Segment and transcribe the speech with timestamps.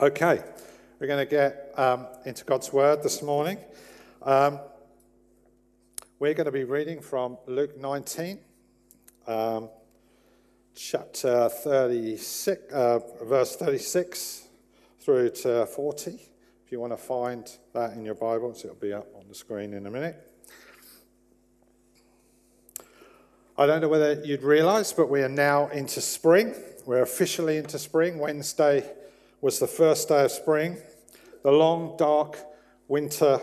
[0.00, 0.42] Okay,
[0.98, 3.58] we're going to get um, into God's Word this morning.
[4.22, 4.58] Um,
[6.18, 8.40] we're going to be reading from Luke 19,
[9.28, 9.68] um,
[10.74, 14.48] chapter 36, uh, verse 36
[14.98, 16.10] through to 40.
[16.64, 19.72] If you want to find that in your Bibles, it'll be up on the screen
[19.72, 20.16] in a minute.
[23.56, 26.56] I don't know whether you'd realize, but we are now into spring.
[26.86, 28.18] We're officially into spring.
[28.18, 28.90] Wednesday
[29.42, 30.78] was the first day of spring.
[31.42, 32.38] The long, dark
[32.86, 33.40] winter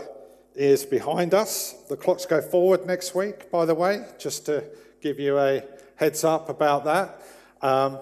[0.55, 1.73] is behind us.
[1.89, 4.63] The clocks go forward next week, by the way, just to
[5.01, 5.61] give you a
[5.97, 7.21] heads up about that.
[7.61, 7.99] Um,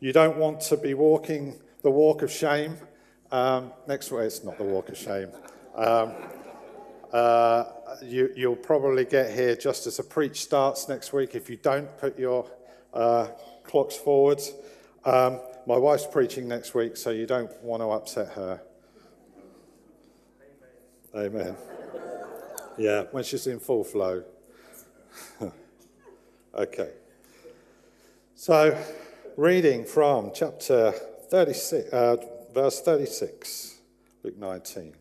[0.00, 2.76] you don't want to be walking the walk of shame.
[3.30, 5.30] Um, next week, it's not the walk of shame.
[5.76, 6.12] Um,
[7.12, 7.64] uh,
[8.02, 11.96] you, will probably get here just as a preach starts next week if you don't
[11.98, 12.50] put your
[12.92, 13.28] uh,
[13.62, 14.40] clocks forward.
[15.04, 18.60] Um, my wife's preaching next week, so you don't want to upset her.
[21.14, 21.30] Amen.
[21.32, 21.56] Amen.
[22.78, 24.22] Yeah, when she's in full flow.
[26.54, 26.90] okay.
[28.36, 28.80] So,
[29.36, 30.92] reading from chapter
[31.30, 32.16] 36, uh,
[32.54, 33.78] verse 36,
[34.22, 34.94] Luke 19.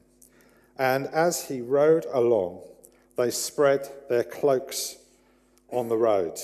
[0.80, 2.62] And as he rode along,
[3.18, 4.98] they spread their cloaks
[5.70, 6.40] on the road.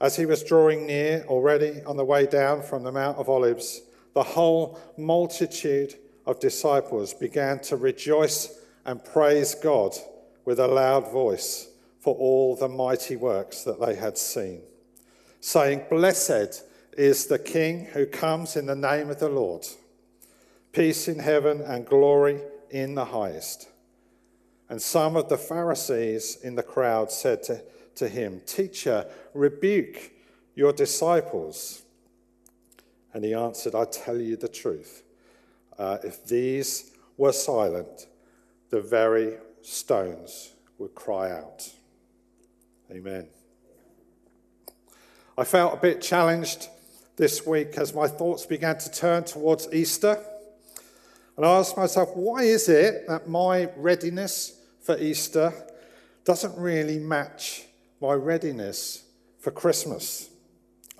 [0.00, 3.80] As he was drawing near, already on the way down from the Mount of Olives,
[4.14, 5.94] the whole multitude
[6.26, 9.96] of disciples began to rejoice and praise God
[10.44, 11.68] with a loud voice
[12.00, 14.60] for all the mighty works that they had seen,
[15.40, 16.62] saying, Blessed
[16.96, 19.66] is the King who comes in the name of the Lord.
[20.72, 23.68] Peace in heaven and glory in the highest.
[24.68, 27.62] And some of the Pharisees in the crowd said to
[27.96, 30.12] to him, Teacher, rebuke
[30.54, 31.82] your disciples.
[33.12, 35.02] And he answered, I tell you the truth.
[35.78, 38.06] Uh, if these were silent,
[38.70, 41.70] the very stones would cry out.
[42.90, 43.26] Amen.
[45.38, 46.68] I felt a bit challenged
[47.16, 50.18] this week as my thoughts began to turn towards Easter.
[51.36, 55.52] And I asked myself, why is it that my readiness for Easter
[56.24, 57.65] doesn't really match
[58.00, 59.04] my readiness
[59.38, 60.28] for Christmas.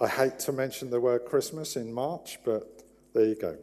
[0.00, 3.56] I hate to mention the word Christmas in March, but there you go.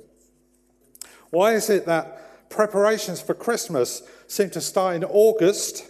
[1.29, 5.85] Why is it that preparations for Christmas seem to start in August?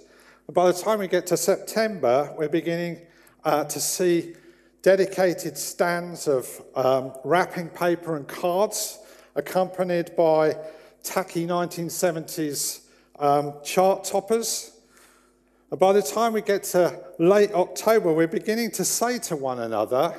[0.47, 2.99] And by the time we get to September, we're beginning
[3.43, 4.35] uh, to see
[4.81, 8.99] dedicated stands of um, wrapping paper and cards,
[9.35, 10.55] accompanied by
[11.03, 12.81] tacky 1970s
[13.19, 14.72] um, chart toppers
[15.73, 19.57] and by the time we get to late October, we're beginning to say to one
[19.57, 20.13] another,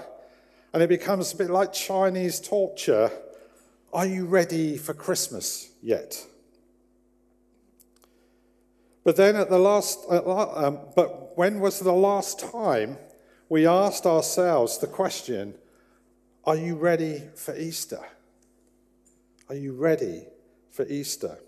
[0.72, 3.08] and it becomes a bit like Chinese torture
[3.92, 6.26] Are you ready for Christmas yet?
[9.04, 12.98] But then at the last, um, but when was the last time
[13.48, 15.54] we asked ourselves the question,
[16.42, 18.00] Are you ready for Easter?
[19.48, 20.24] Are you ready
[20.72, 21.38] for Easter?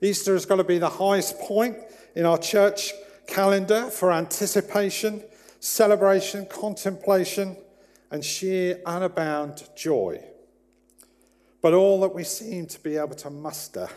[0.00, 1.76] Easter has got to be the highest point
[2.14, 2.92] in our church
[3.26, 5.22] calendar for anticipation,
[5.60, 7.56] celebration, contemplation,
[8.10, 10.22] and sheer unabound joy.
[11.60, 13.88] But all that we seem to be able to muster,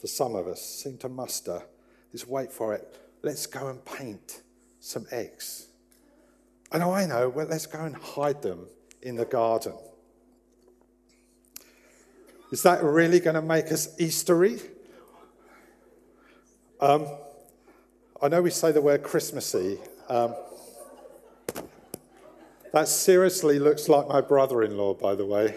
[0.00, 1.62] for some of us, seem to muster,
[2.12, 2.96] is wait for it.
[3.22, 4.42] Let's go and paint
[4.80, 5.66] some eggs.
[6.70, 8.66] And I know, well, let's go and hide them
[9.02, 9.74] in the garden.
[12.50, 14.62] Is that really going to make us Eastery?
[16.80, 17.08] Um,
[18.22, 19.78] I know we say the word Christmassy.
[20.08, 20.34] Um,
[22.72, 25.56] that seriously looks like my brother-in-law, by the way.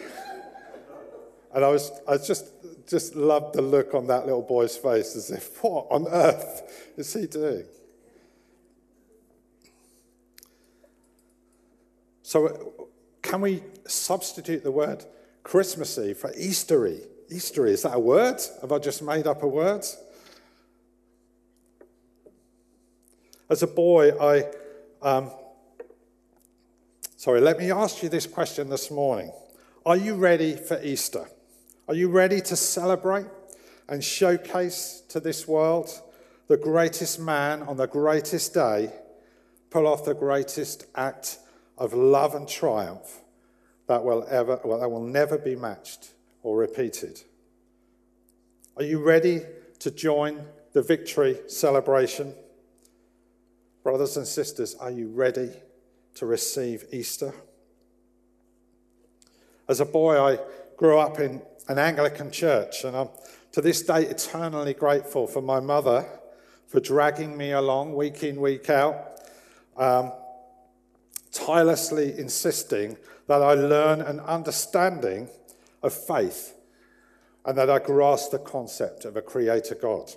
[1.54, 2.48] And I was, I just,
[2.88, 7.14] just loved the look on that little boy's face, as if, what on earth is
[7.14, 7.66] he doing?
[12.24, 12.90] So,
[13.22, 15.06] can we substitute the word
[15.44, 17.02] Christmassy for Eastery?
[17.30, 18.42] Eastery, is that a word?
[18.62, 19.86] Have I just made up a word?
[23.52, 24.46] As a boy, I,
[25.02, 25.30] um,
[27.18, 29.30] sorry, let me ask you this question this morning.
[29.86, 31.28] Are you ready for Easter?
[31.90, 33.26] Are you ready to celebrate
[33.90, 35.90] and showcase to this world
[36.48, 38.90] the greatest man on the greatest day,
[39.70, 41.40] pull off the greatest act
[41.78, 43.20] of love and triumph
[43.88, 46.12] that will ever, well, that will never be matched
[46.42, 47.22] or repeated?
[48.78, 49.42] Are you ready
[49.80, 52.34] to join the victory celebration?
[53.84, 55.50] Brothers and sisters, are you ready
[56.16, 57.34] to receive Easter?
[59.68, 60.38] As a boy, I
[60.78, 63.10] grew up in an Anglican church, and I'm
[63.54, 66.06] to this day eternally grateful for my mother
[66.68, 69.20] for dragging me along week in, week out,
[69.76, 70.12] um,
[71.32, 75.28] tirelessly insisting that I learn an understanding
[75.82, 76.56] of faith
[77.46, 80.12] and that I grasp the concept of a creator God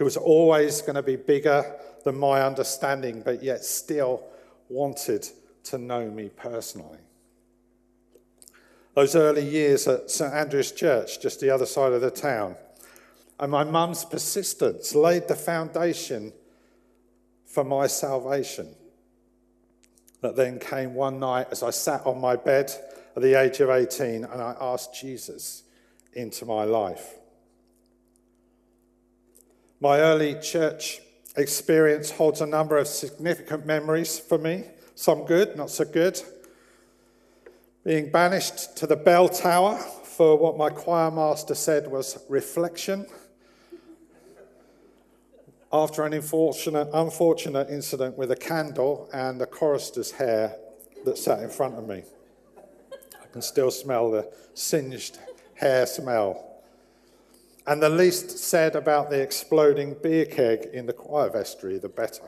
[0.00, 1.62] who was always going to be bigger
[2.04, 4.22] than my understanding, but yet still
[4.70, 5.28] wanted
[5.62, 7.00] to know me personally.
[8.94, 12.56] Those early years at St Andrew's Church, just the other side of the town,
[13.38, 16.32] and my mum's persistence laid the foundation
[17.44, 18.74] for my salvation.
[20.22, 22.72] That then came one night as I sat on my bed
[23.14, 25.64] at the age of 18 and I asked Jesus
[26.14, 27.19] into my life.
[29.82, 31.00] My early church
[31.36, 36.20] experience holds a number of significant memories for me, some good, not so good.
[37.82, 43.06] Being banished to the bell tower for what my choir master said was reflection.
[45.72, 50.56] After an unfortunate, unfortunate incident with a candle and a chorister's hair
[51.06, 52.02] that sat in front of me.
[53.22, 55.18] I can still smell the singed
[55.54, 56.49] hair smell.
[57.66, 62.24] And the least said about the exploding beer keg in the choir vestry, the better.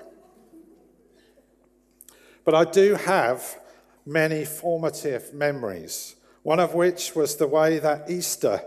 [2.44, 3.58] But I do have
[4.04, 8.62] many formative memories, one of which was the way that Easter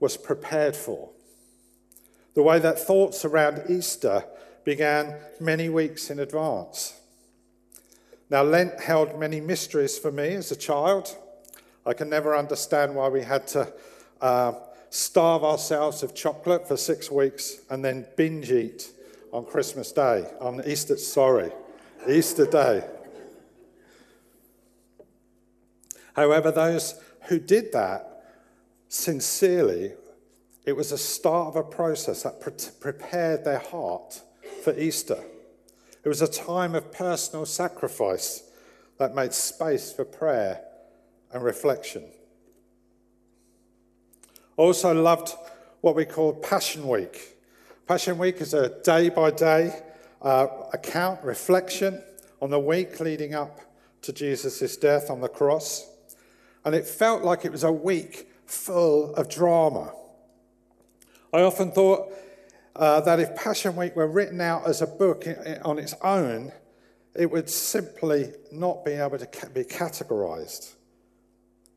[0.00, 1.10] was prepared for.
[2.34, 4.24] The way that thoughts around Easter
[4.64, 6.94] began many weeks in advance.
[8.30, 11.16] Now, Lent held many mysteries for me as a child.
[11.86, 13.72] I can never understand why we had to
[14.20, 14.52] uh,
[14.90, 18.90] starve ourselves of chocolate for six weeks and then binge eat
[19.32, 21.52] on Christmas Day, on Easter, sorry,
[22.08, 22.84] Easter Day.
[26.14, 28.24] However, those who did that
[28.88, 29.92] sincerely,
[30.64, 34.20] it was a start of a process that pre- prepared their heart
[34.64, 35.22] for Easter.
[36.04, 38.42] It was a time of personal sacrifice
[38.98, 40.62] that made space for prayer
[41.32, 42.04] and reflection.
[44.58, 45.36] Also loved
[45.82, 47.36] what we call Passion Week.
[47.86, 49.72] Passion Week is a day by day
[50.20, 52.02] account, reflection
[52.42, 53.60] on the week leading up
[54.02, 55.88] to Jesus' death on the cross.
[56.64, 59.92] And it felt like it was a week full of drama.
[61.32, 62.12] I often thought
[62.74, 65.24] uh, that if Passion Week were written out as a book
[65.64, 66.50] on its own,
[67.14, 70.72] it would simply not be able to be categorized.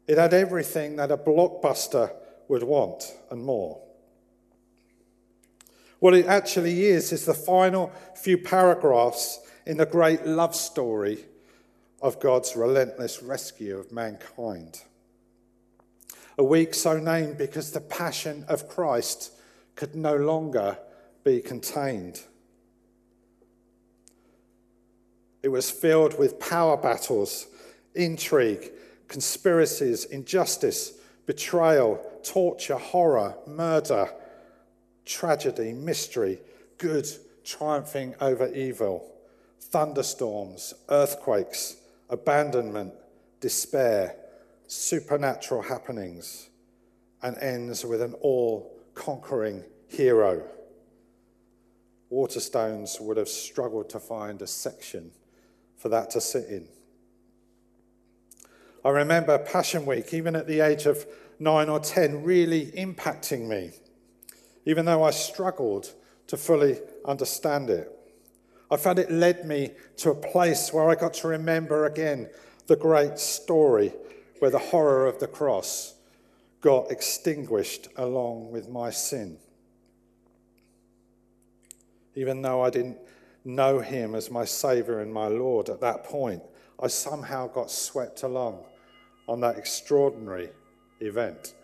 [0.07, 2.15] It had everything that a blockbuster
[2.51, 3.79] would want and more.
[5.99, 11.19] What it actually is, is the final few paragraphs in the great love story
[12.01, 14.81] of God's relentless rescue of mankind.
[16.37, 19.31] A week so named because the passion of Christ
[19.75, 20.77] could no longer
[21.23, 22.19] be contained.
[25.41, 27.47] It was filled with power battles,
[27.95, 28.71] intrigue,
[29.07, 34.09] conspiracies, injustice, betrayal, torture, horror, murder,
[35.05, 36.39] tragedy, mystery,
[36.77, 37.07] good
[37.43, 39.11] triumphing over evil,
[39.59, 41.77] thunderstorms, earthquakes,
[42.09, 42.93] abandonment,
[43.39, 44.15] despair,
[44.67, 46.49] supernatural happenings,
[47.21, 50.43] and ends with an all conquering hero.
[52.11, 55.11] Waterstones would have struggled to find a section
[55.77, 56.67] for that to sit in.
[58.83, 61.05] I remember Passion Week, even at the age of
[61.39, 63.71] nine or 10 really impacting me,
[64.65, 65.93] even though I struggled
[66.27, 67.91] to fully understand it.
[68.71, 72.29] I found it led me to a place where I got to remember again
[72.67, 73.93] the great story
[74.39, 75.95] where the horror of the cross
[76.61, 79.37] got extinguished along with my sin.
[82.15, 82.97] Even though I didn't
[83.45, 86.41] know him as my Saviour and my Lord at that point,
[86.79, 88.63] I somehow got swept along
[89.31, 90.49] on that extraordinary
[90.99, 91.55] event.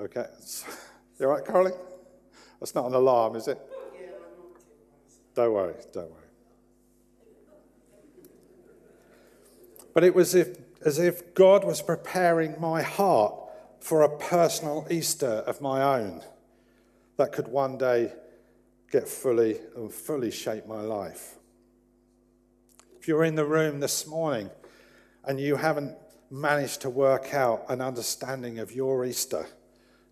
[0.00, 0.26] Okay.
[1.18, 1.72] You all right, Carly?
[2.60, 3.60] That's not an alarm, is it?
[5.34, 6.22] Don't worry, don't worry.
[9.92, 13.34] But it was as if God was preparing my heart
[13.80, 16.22] for a personal Easter of my own
[17.18, 18.14] that could one day
[18.90, 21.36] get fully and fully shape my life.
[22.98, 24.48] If you're in the room this morning
[25.24, 25.96] and you haven't
[26.30, 29.46] managed to work out an understanding of your Easter,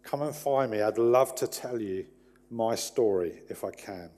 [0.03, 0.83] come and find me.
[0.83, 2.07] I'd love to tell you
[2.51, 4.11] my story if I can.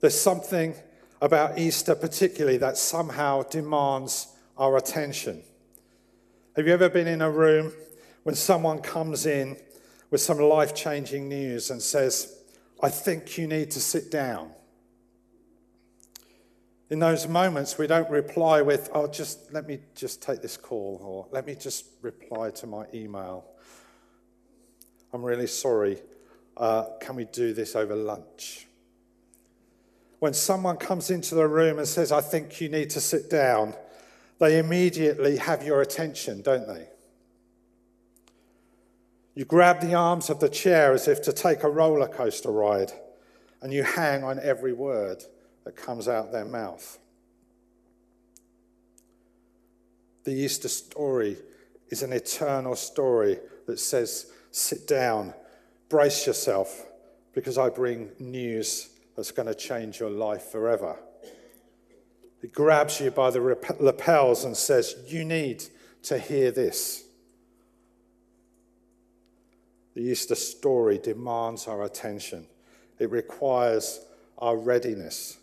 [0.00, 0.74] There's something
[1.20, 5.42] about Easter, particularly, that somehow demands our attention.
[6.56, 7.72] Have you ever been in a room
[8.24, 9.56] when someone comes in
[10.10, 12.36] with some life changing news and says,
[12.82, 14.50] I think you need to sit down?
[16.92, 21.00] In those moments, we don't reply with, oh, just let me just take this call,
[21.02, 23.46] or let me just reply to my email.
[25.10, 26.02] I'm really sorry.
[26.54, 28.66] Uh, can we do this over lunch?
[30.18, 33.72] When someone comes into the room and says, I think you need to sit down,
[34.38, 36.88] they immediately have your attention, don't they?
[39.34, 42.92] You grab the arms of the chair as if to take a roller coaster ride,
[43.62, 45.24] and you hang on every word
[45.64, 46.98] that comes out their mouth.
[50.24, 51.36] The Easter story
[51.88, 55.34] is an eternal story that says, Sit down,
[55.88, 56.86] brace yourself,
[57.32, 60.98] because I bring news that's going to change your life forever.
[62.42, 63.40] It grabs you by the
[63.80, 65.64] lapels and says, You need
[66.04, 67.04] to hear this.
[69.94, 72.46] The Easter story demands our attention,
[72.98, 74.00] it requires
[74.38, 75.36] our readiness,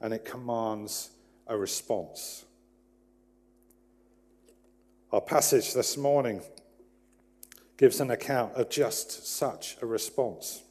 [0.00, 1.10] and it commands
[1.46, 2.44] a response.
[5.12, 6.42] Our passage this morning
[7.76, 10.62] gives an account of just such a response.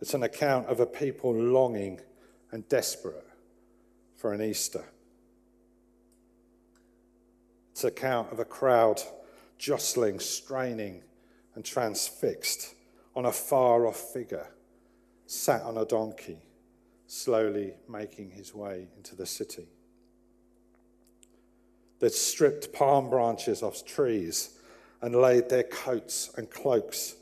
[0.00, 2.00] It's an account of a people longing
[2.50, 3.26] and desperate
[4.16, 4.84] for an Easter.
[7.72, 9.00] It's an account of a crowd
[9.58, 11.02] jostling, straining,
[11.54, 12.74] and transfixed
[13.14, 14.48] on a far off figure
[15.26, 16.38] sat on a donkey,
[17.12, 19.66] slowly making his way into the city.
[22.00, 24.58] They'd stripped palm branches off trees
[25.02, 27.16] and laid their coats and cloaks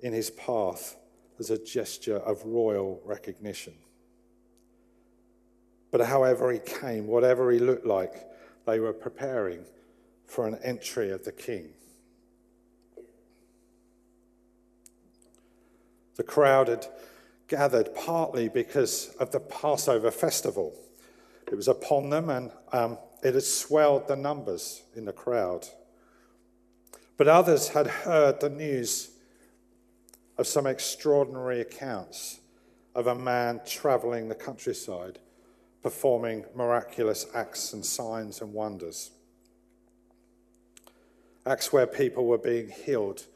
[0.00, 0.96] in his path
[1.38, 3.72] as a gesture of royal recognition.
[5.90, 8.26] But however he came, whatever he looked like,
[8.66, 9.64] they were preparing
[10.26, 11.70] for an entry of the king.
[16.16, 16.86] The crowd had
[17.52, 20.74] gathered partly because of the Passover festival.
[21.46, 25.68] It was upon them and um, it had swelled the numbers in the crowd.
[27.18, 29.10] But others had heard the news
[30.38, 32.40] of some extraordinary accounts
[32.94, 35.18] of a man traveling the countryside
[35.82, 39.10] performing miraculous acts and signs and wonders.
[41.44, 43.26] Acts where people were being healed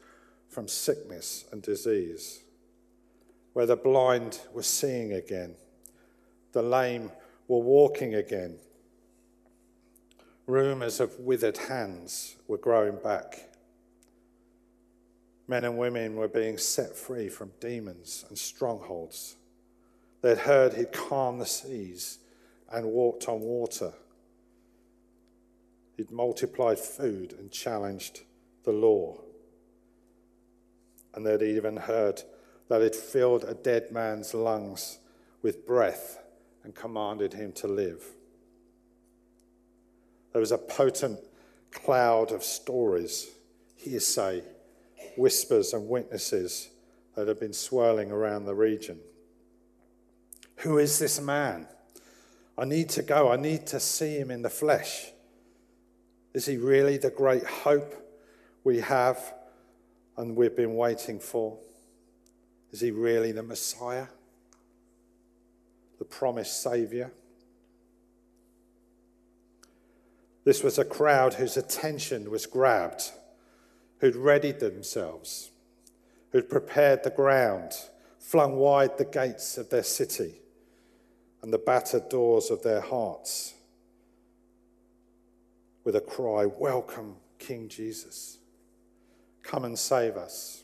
[0.49, 2.41] from sickness and disease,
[3.57, 5.55] where the blind were seeing again,
[6.51, 7.09] the lame
[7.47, 8.55] were walking again.
[10.45, 13.49] Rumours of withered hands were growing back.
[15.47, 19.37] Men and women were being set free from demons and strongholds.
[20.21, 22.19] They'd heard he'd calmed the seas
[22.71, 23.91] and walked on water.
[25.95, 28.21] He'd multiplied food and challenged
[28.65, 29.19] the law.
[31.15, 32.21] And they'd even heard
[32.69, 34.99] that he'd filled a dead man's lungs
[35.41, 36.19] with breath
[36.63, 38.03] and commanded him to live.
[40.33, 41.19] There was a potent
[41.71, 43.27] cloud of stories,
[43.75, 44.43] hearsay,
[45.15, 46.69] whispers, and witnesses
[47.15, 48.99] that had been swirling around the region.
[50.57, 51.67] Who is this man?
[52.57, 53.31] I need to go.
[53.31, 55.11] I need to see him in the flesh.
[56.33, 57.95] Is he really the great hope
[58.63, 59.33] we have
[60.17, 61.57] and we've been waiting for?
[62.71, 64.07] Is he really the Messiah,
[65.99, 67.11] the promised Saviour?
[70.43, 73.11] This was a crowd whose attention was grabbed,
[73.99, 75.51] who'd readied themselves,
[76.31, 77.73] who'd prepared the ground,
[78.19, 80.35] flung wide the gates of their city
[81.41, 83.53] and the battered doors of their hearts
[85.87, 88.39] with a cry, Welcome, King Jesus.
[89.41, 90.63] Come and save us.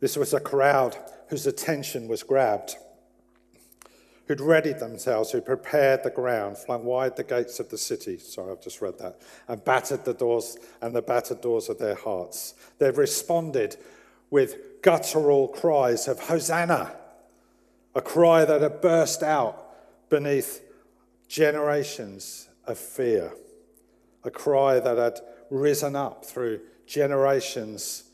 [0.00, 0.96] This was a crowd
[1.28, 2.76] whose attention was grabbed
[4.26, 8.18] who'd readied themselves, who prepared the ground, flung wide the gates of the city.
[8.18, 9.20] Sorry, I've just read that.
[9.48, 12.54] And battered the doors and the battered doors of their hearts.
[12.78, 13.76] They've responded
[14.30, 16.96] with guttural cries of Hosanna,
[17.94, 19.62] a cry that had burst out
[20.08, 20.62] beneath
[21.28, 23.32] generations of fear,
[24.24, 28.04] a cry that had risen up through generations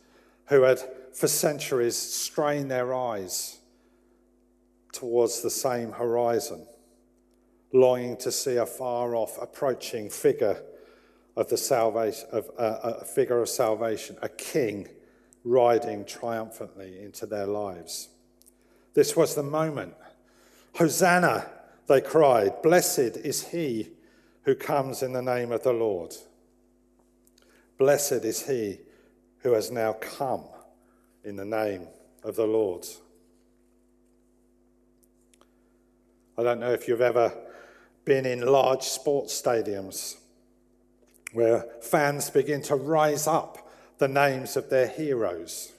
[0.46, 0.82] who had
[1.14, 3.58] for centuries strain their eyes
[4.92, 6.66] towards the same horizon,
[7.72, 10.62] longing to see a far off approaching figure
[11.36, 14.88] of the salvation of uh, a figure of salvation, a king
[15.44, 18.08] riding triumphantly into their lives.
[18.94, 19.94] This was the moment.
[20.74, 21.46] Hosanna,
[21.88, 22.62] they cried.
[22.62, 23.90] Blessed is he
[24.42, 26.14] who comes in the name of the Lord.
[27.78, 28.80] Blessed is he
[29.38, 30.44] who has now come
[31.24, 31.86] in the name
[32.24, 32.86] of the Lord.
[36.36, 37.32] I don't know if you've ever
[38.04, 40.16] been in large sports stadiums
[41.32, 45.72] where fans begin to rise up the names of their heroes.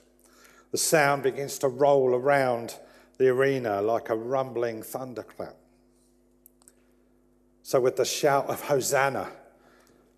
[0.71, 2.75] The sound begins to roll around
[3.17, 5.55] the arena like a rumbling thunderclap.
[7.61, 9.29] So, with the shout of Hosanna,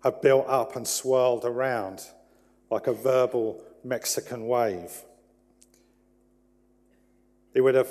[0.02, 2.04] have built up and swirled around
[2.70, 5.02] like a verbal Mexican wave.
[7.56, 7.90] It would have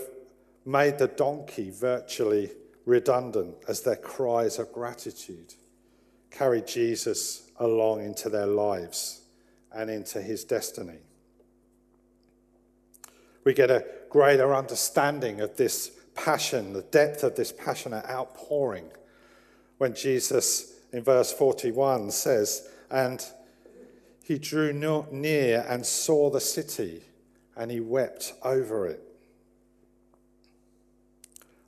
[0.63, 2.51] made the donkey virtually
[2.86, 5.55] redundant as their cries of gratitude
[6.29, 9.22] carried Jesus along into their lives
[9.74, 11.00] and into his destiny.
[13.43, 18.91] We get a greater understanding of this passion, the depth of this passionate outpouring,
[19.79, 23.25] when Jesus in verse 41 says, And
[24.24, 24.72] he drew
[25.12, 27.01] near and saw the city,
[27.57, 29.01] and he wept over it.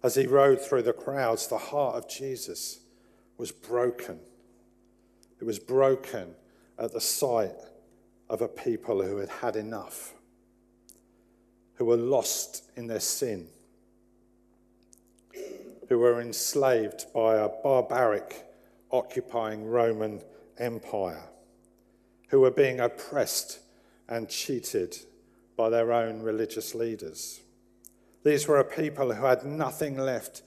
[0.03, 2.81] As he rode through the crowds, the heart of Jesus
[3.37, 4.19] was broken.
[5.39, 6.35] It was broken
[6.77, 7.55] at the sight
[8.29, 10.13] of a people who had had enough,
[11.75, 13.47] who were lost in their sin,
[15.89, 18.45] who were enslaved by a barbaric,
[18.91, 20.21] occupying Roman
[20.57, 21.23] Empire,
[22.29, 23.59] who were being oppressed
[24.07, 24.97] and cheated
[25.55, 27.41] by their own religious leaders.
[28.27, 30.41] These were a people who had nothing left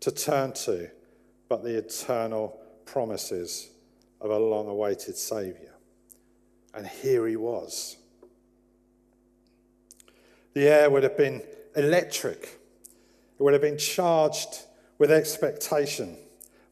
[0.00, 0.88] to turn to
[1.50, 3.68] but the eternal promises
[4.22, 5.74] of a long awaited Saviour.
[6.72, 7.98] And here he was.
[10.54, 11.42] The air would have been
[11.76, 12.58] electric,
[13.38, 14.62] it would have been charged
[14.96, 16.16] with expectation.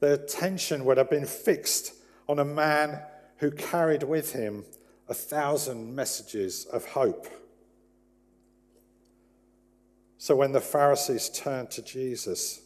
[0.01, 1.92] Their attention would have been fixed
[2.27, 3.03] on a man
[3.37, 4.64] who carried with him
[5.11, 7.29] a thousand messages of hope.
[10.18, 12.61] So when the Pharisees turned to Jesus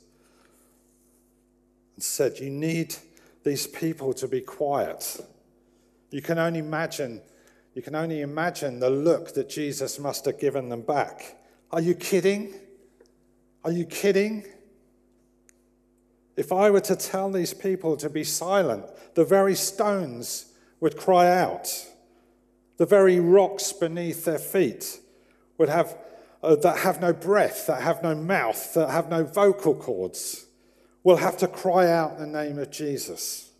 [1.94, 2.96] and said, You need
[3.44, 5.20] these people to be quiet.
[6.10, 7.20] You can only imagine,
[7.74, 11.36] you can only imagine the look that Jesus must have given them back.
[11.70, 12.54] Are you kidding?
[13.64, 14.44] Are you kidding?
[16.36, 20.46] If I were to tell these people to be silent, the very stones
[20.80, 21.68] would cry out.
[22.78, 24.98] The very rocks beneath their feet
[25.58, 25.96] would have,
[26.42, 30.46] uh, that have no breath, that have no mouth, that have no vocal cords
[31.05, 33.50] will have to cry out the name of Jesus.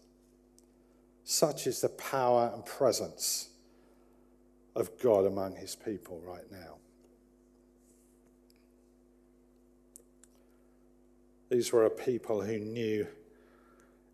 [1.25, 3.49] Such is the power and presence
[4.75, 6.77] of God among his people right now.
[11.51, 13.07] These were a people who knew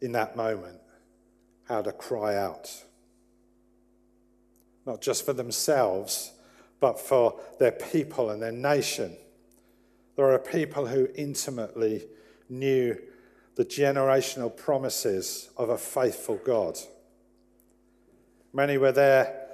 [0.01, 0.81] in that moment
[1.69, 2.85] how to cry out.
[4.87, 6.33] Not just for themselves,
[6.81, 9.17] but for their people and their nation.
[10.17, 12.07] There are people who intimately
[12.49, 12.99] knew
[13.57, 16.79] the generational promises of a faithful God.
[18.53, 19.47] Many were there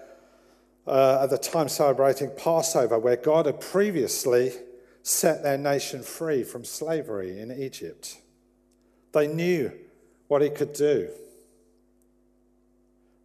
[0.86, 4.52] uh, at the time celebrating Passover, where God had previously
[5.02, 8.18] set their nation free from slavery in Egypt.
[9.12, 9.72] They knew
[10.28, 11.08] what He could do.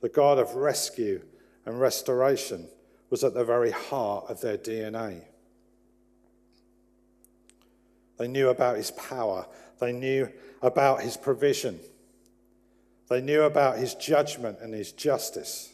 [0.02, 1.22] The God of rescue
[1.66, 2.68] and restoration
[3.10, 5.22] was at the very heart of their DNA.
[8.18, 9.46] They knew about His power
[9.80, 10.30] they knew
[10.62, 11.80] about his provision.
[13.10, 15.74] They knew about his judgment and his justice.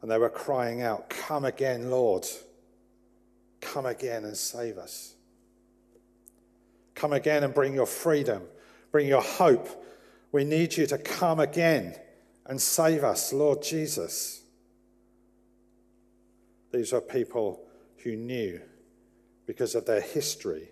[0.00, 2.26] And they were crying out, Come again, Lord.
[3.60, 5.14] Come again and save us.
[6.94, 8.42] Come again and bring your freedom,
[8.90, 9.68] bring your hope.
[10.30, 11.94] We need you to come again
[12.46, 14.41] and save us, Lord Jesus.
[16.72, 17.60] These are people
[17.98, 18.60] who knew
[19.46, 20.70] because of their history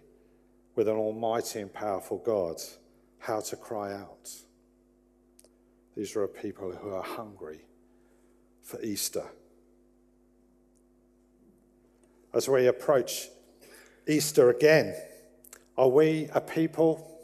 [0.74, 2.56] with an almighty and powerful God
[3.18, 4.30] how to cry out.
[5.96, 7.60] These are people who are hungry
[8.62, 9.24] for Easter.
[12.32, 13.28] As we approach
[14.06, 14.94] Easter again,
[15.76, 17.18] are we a people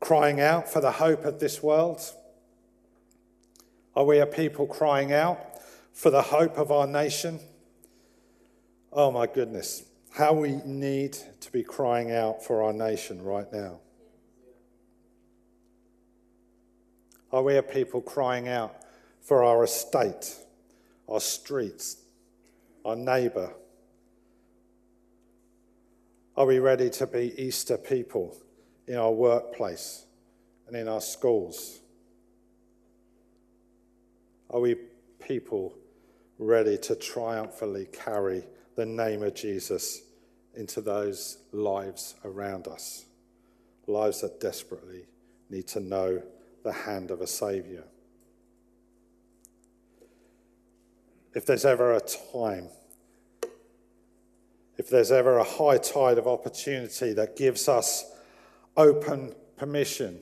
[0.00, 2.00] crying out for the hope of this world?
[3.94, 5.38] Are we a people crying out
[5.92, 7.38] for the hope of our nation?
[8.92, 13.80] Oh my goodness how we need to be crying out for our nation right now.
[17.32, 18.74] Are we a people crying out
[19.20, 20.36] for our estate,
[21.08, 21.98] our streets,
[22.84, 23.54] our neighbour?
[26.36, 28.36] Are we ready to be Easter people
[28.88, 30.06] in our workplace
[30.66, 31.80] and in our schools?
[34.48, 34.74] Are we
[35.20, 35.76] people
[36.38, 38.44] ready to triumphantly carry
[38.76, 40.02] the name of Jesus
[40.54, 43.04] into those lives around us?
[43.86, 45.06] Lives that desperately
[45.48, 46.22] need to know
[46.62, 47.84] the hand of a Saviour.
[51.34, 52.68] If there's ever a time,
[54.76, 58.04] if there's ever a high tide of opportunity that gives us
[58.76, 60.20] open permission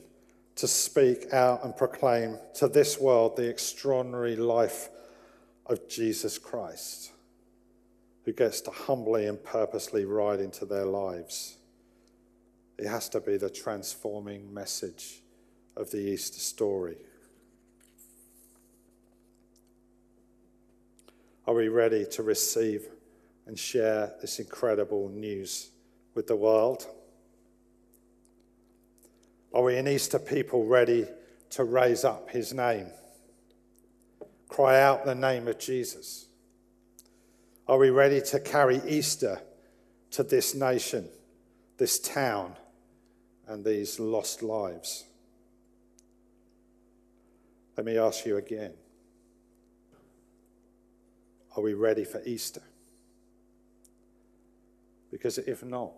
[0.55, 4.89] to speak out and proclaim to this world the extraordinary life
[5.65, 7.11] of Jesus Christ,
[8.29, 11.57] who gets to humbly and purposely ride into their lives.
[12.77, 15.23] It has to be the transforming message
[15.75, 16.97] of the Easter story.
[21.47, 22.89] Are we ready to receive
[23.47, 25.71] and share this incredible news
[26.13, 26.85] with the world?
[29.55, 31.07] Are we an Easter people ready
[31.49, 32.91] to raise up his name?
[34.49, 36.28] Cry out the name of Jesus.
[37.69, 39.39] Are we ready to carry Easter
[40.09, 41.07] to this nation,
[41.77, 42.55] this town,
[43.47, 45.05] and these lost lives?
[47.77, 48.73] Let me ask you again
[51.55, 52.63] Are we ready for Easter?
[55.11, 55.91] Because if not,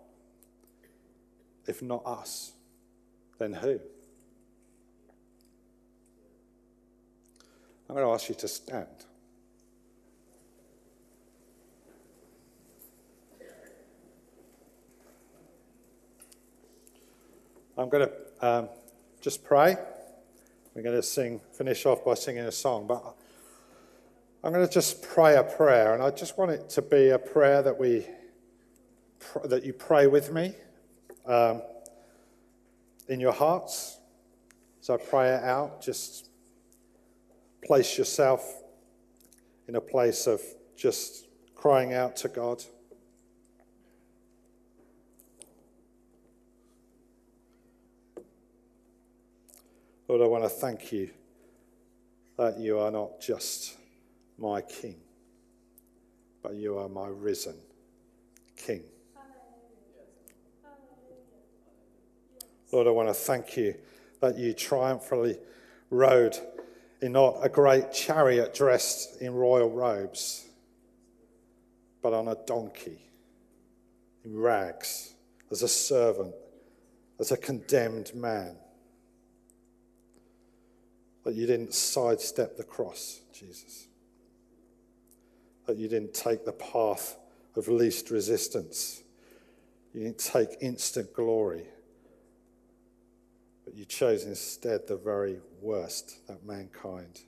[1.65, 2.51] if not us,
[3.39, 3.79] then who?
[7.87, 8.87] I'm going to ask you to stand.
[17.81, 18.69] I'm going to um,
[19.21, 19.75] just pray.
[20.75, 23.03] We're going to sing, finish off by singing a song, but
[24.43, 27.17] I'm going to just pray a prayer, and I just want it to be a
[27.17, 28.05] prayer that we
[29.45, 30.53] that you pray with me
[31.25, 31.63] um,
[33.07, 33.97] in your hearts.
[34.81, 35.81] So I pray it out.
[35.81, 36.29] Just
[37.63, 38.61] place yourself
[39.67, 40.39] in a place of
[40.75, 42.63] just crying out to God.
[50.11, 51.09] Lord, I want to thank you
[52.37, 53.77] that you are not just
[54.37, 54.97] my King,
[56.43, 57.55] but you are my risen
[58.57, 58.83] King.
[62.73, 63.73] Lord, I want to thank you
[64.19, 65.37] that you triumphantly
[65.89, 66.37] rode
[67.01, 70.45] in not a great chariot dressed in royal robes,
[72.01, 72.99] but on a donkey
[74.25, 75.13] in rags
[75.51, 76.35] as a servant,
[77.17, 78.57] as a condemned man.
[81.23, 83.87] That you didn't sidestep the cross, Jesus.
[85.67, 87.17] That you didn't take the path
[87.55, 89.03] of least resistance.
[89.93, 91.65] You didn't take instant glory.
[93.65, 97.21] But you chose instead the very worst that mankind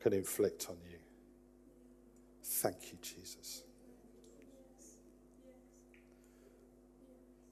[0.00, 0.98] could inflict on you.
[2.42, 3.62] Thank you, Jesus.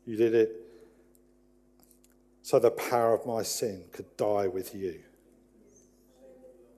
[0.04, 0.52] You did it
[2.42, 5.00] so the power of my sin could die with you.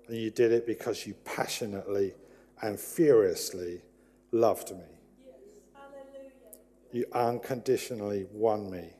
[0.09, 2.15] And you did it because you passionately
[2.63, 3.83] and furiously
[4.33, 4.85] loved me.
[6.93, 8.91] You unconditionally won me.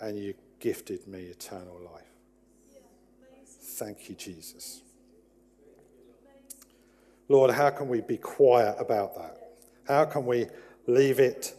[0.00, 2.02] And you gifted me eternal life.
[3.46, 4.82] Thank you, Jesus.
[7.28, 9.40] Lord, how can we be quiet about that?
[9.88, 10.46] How can we
[10.86, 11.54] leave it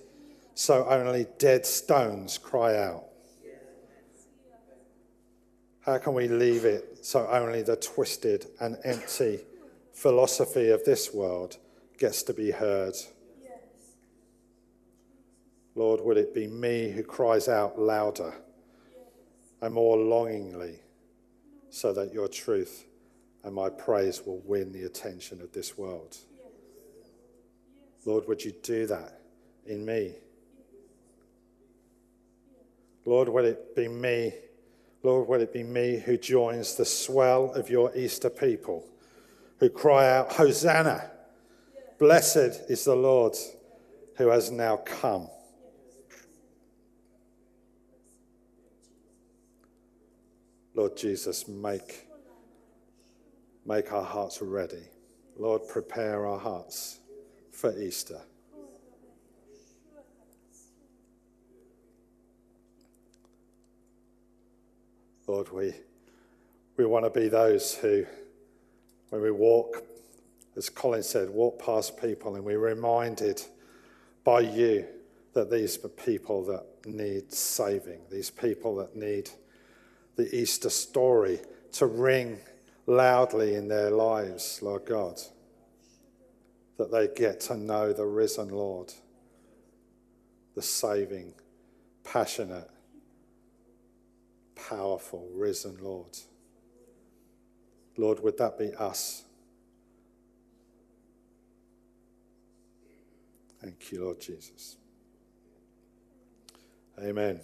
[0.53, 3.05] so only dead stones cry out?
[5.81, 9.39] How can we leave it so only the twisted and empty
[9.93, 11.55] philosophy of this world
[11.99, 12.95] gets to be heard?
[15.75, 18.33] Lord, would it be me who cries out louder
[19.61, 20.79] and more longingly
[21.69, 22.87] so that your truth
[23.43, 26.17] and my praise will win the attention of this world?
[28.03, 29.19] Lord, would you do that
[29.67, 30.15] in me?
[33.05, 34.33] Lord, would it be me
[35.05, 38.83] Lord, will it be me who joins the swell of your Easter people
[39.59, 41.11] who cry out, Hosanna!
[41.99, 43.35] Blessed is the Lord
[44.17, 45.29] who has now come.
[50.73, 52.07] Lord Jesus, make,
[53.63, 54.85] make our hearts ready.
[55.37, 56.97] Lord, prepare our hearts
[57.51, 58.21] for Easter.
[65.27, 65.73] Lord, we,
[66.77, 68.05] we want to be those who,
[69.09, 69.83] when we walk
[70.55, 73.41] as Colin said, walk past people and we're reminded
[74.23, 74.85] by you
[75.33, 79.29] that these are people that need saving, these people that need
[80.15, 81.39] the Easter story
[81.73, 82.39] to ring
[82.87, 85.19] loudly in their lives, Lord God,
[86.77, 88.93] that they get to know the risen Lord,
[90.55, 91.33] the saving,
[92.05, 92.69] passionate,
[94.55, 96.17] powerful, risen Lord.
[97.97, 99.23] Lord, would that be us?
[103.61, 104.77] Thank you, Lord Jesus.
[106.99, 107.39] Amen.